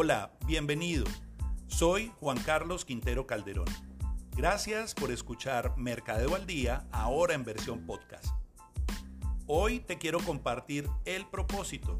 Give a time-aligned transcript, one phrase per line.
[0.00, 1.06] Hola, bienvenido.
[1.66, 3.66] Soy Juan Carlos Quintero Calderón.
[4.36, 8.26] Gracias por escuchar Mercadeo al Día, ahora en versión podcast.
[9.48, 11.98] Hoy te quiero compartir El propósito,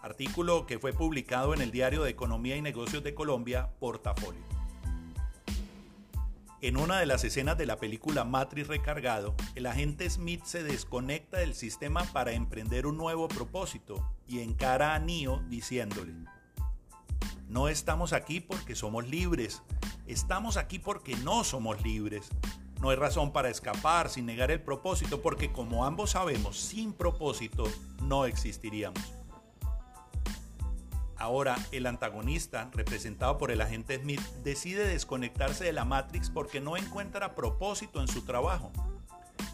[0.00, 4.40] artículo que fue publicado en el Diario de Economía y Negocios de Colombia, Portafolio.
[6.62, 11.36] En una de las escenas de la película Matrix Recargado, el agente Smith se desconecta
[11.36, 16.14] del sistema para emprender un nuevo propósito y encara a Neo diciéndole,
[17.48, 19.62] no estamos aquí porque somos libres,
[20.06, 22.28] estamos aquí porque no somos libres.
[22.80, 27.64] No hay razón para escapar sin negar el propósito porque como ambos sabemos, sin propósito
[28.02, 29.14] no existiríamos.
[31.16, 36.76] Ahora, el antagonista, representado por el agente Smith, decide desconectarse de la Matrix porque no
[36.76, 38.72] encuentra propósito en su trabajo.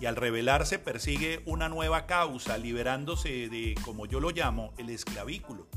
[0.00, 5.68] Y al revelarse persigue una nueva causa, liberándose de, como yo lo llamo, el esclavículo,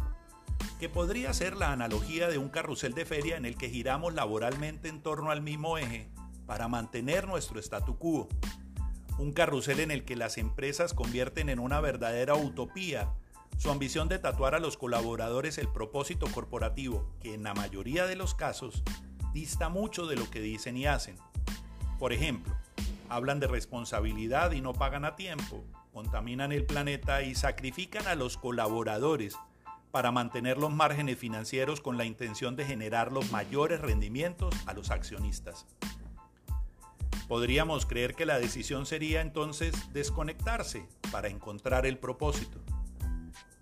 [0.79, 4.89] que podría ser la analogía de un carrusel de feria en el que giramos laboralmente
[4.89, 6.09] en torno al mismo eje
[6.45, 8.27] para mantener nuestro statu quo.
[9.17, 13.13] Un carrusel en el que las empresas convierten en una verdadera utopía
[13.57, 18.15] su ambición de tatuar a los colaboradores el propósito corporativo, que en la mayoría de
[18.15, 18.83] los casos
[19.33, 21.15] dista mucho de lo que dicen y hacen.
[21.99, 22.53] Por ejemplo,
[23.09, 25.63] hablan de responsabilidad y no pagan a tiempo,
[25.93, 29.35] contaminan el planeta y sacrifican a los colaboradores
[29.93, 34.89] para mantener los márgenes financieros con la intención de generar los mayores rendimientos a los
[34.89, 35.67] accionistas.
[37.27, 42.59] Podríamos creer que la decisión sería entonces desconectarse para encontrar el propósito.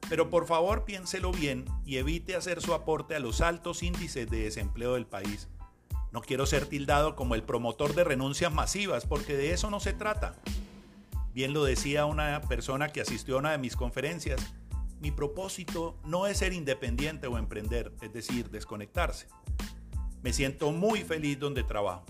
[0.07, 4.43] Pero por favor piénselo bien y evite hacer su aporte a los altos índices de
[4.43, 5.49] desempleo del país.
[6.13, 9.91] No quiero ser tildado como el promotor de renuncias masivas, porque de eso no se
[9.91, 10.35] trata.
[11.33, 14.53] Bien lo decía una persona que asistió a una de mis conferencias,
[15.01, 19.27] mi propósito no es ser independiente o emprender, es decir, desconectarse.
[20.21, 22.05] Me siento muy feliz donde trabajo.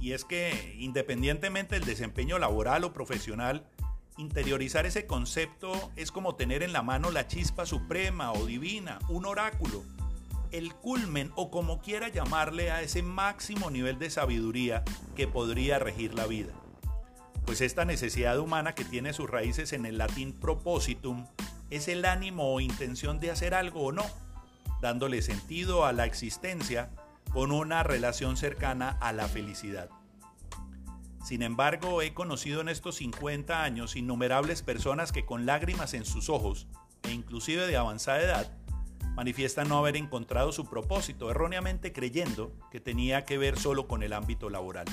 [0.00, 3.70] Y es que independientemente del desempeño laboral o profesional,
[4.18, 9.24] Interiorizar ese concepto es como tener en la mano la chispa suprema o divina, un
[9.24, 9.84] oráculo,
[10.50, 14.84] el culmen o como quiera llamarle a ese máximo nivel de sabiduría
[15.16, 16.52] que podría regir la vida.
[17.46, 21.26] Pues esta necesidad humana que tiene sus raíces en el latín propositum
[21.72, 24.04] es el ánimo o intención de hacer algo o no,
[24.82, 26.90] dándole sentido a la existencia
[27.32, 29.88] con una relación cercana a la felicidad.
[31.24, 36.28] Sin embargo, he conocido en estos 50 años innumerables personas que con lágrimas en sus
[36.28, 36.66] ojos,
[37.04, 38.58] e inclusive de avanzada edad,
[39.14, 44.12] manifiestan no haber encontrado su propósito, erróneamente creyendo que tenía que ver solo con el
[44.12, 44.86] ámbito laboral.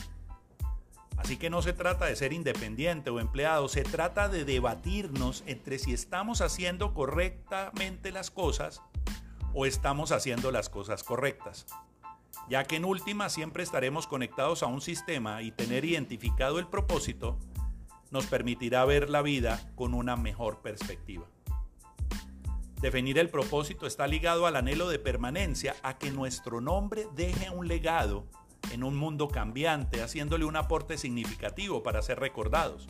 [1.20, 5.78] Así que no se trata de ser independiente o empleado, se trata de debatirnos entre
[5.78, 8.82] si estamos haciendo correctamente las cosas
[9.54, 11.68] o estamos haciendo las cosas correctas
[12.50, 17.38] ya que en última siempre estaremos conectados a un sistema y tener identificado el propósito
[18.12, 21.28] nos permitirá ver la vida con una mejor perspectiva.
[22.82, 27.68] Definir el propósito está ligado al anhelo de permanencia, a que nuestro nombre deje un
[27.68, 28.26] legado
[28.72, 32.88] en un mundo cambiante, haciéndole un aporte significativo para ser recordados,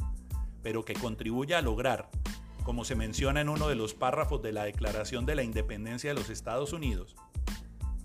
[0.61, 2.09] pero que contribuya a lograr,
[2.63, 6.19] como se menciona en uno de los párrafos de la Declaración de la Independencia de
[6.19, 7.15] los Estados Unidos,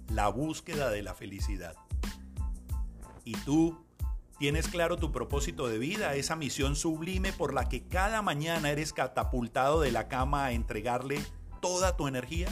[0.08, 1.74] la búsqueda de la felicidad.
[3.24, 3.84] ¿Y tú
[4.38, 8.92] tienes claro tu propósito de vida, esa misión sublime por la que cada mañana eres
[8.92, 11.20] catapultado de la cama a entregarle
[11.60, 12.48] toda tu energía?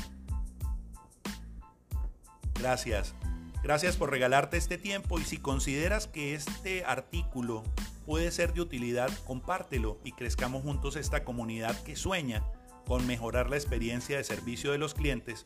[2.54, 3.14] Gracias.
[3.62, 7.62] Gracias por regalarte este tiempo y si consideras que este artículo
[8.04, 12.42] puede ser de utilidad, compártelo y crezcamos juntos esta comunidad que sueña
[12.86, 15.44] con mejorar la experiencia de servicio de los clientes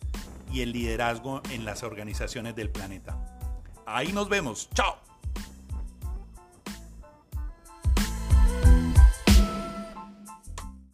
[0.51, 3.19] y el liderazgo en las organizaciones del planeta.
[3.85, 4.71] Ahí nos vemos.
[4.75, 5.06] Chao.